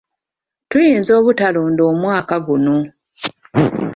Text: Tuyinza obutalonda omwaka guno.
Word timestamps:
Tuyinza 0.69 1.11
obutalonda 1.19 1.81
omwaka 1.91 2.35
guno. 2.45 2.75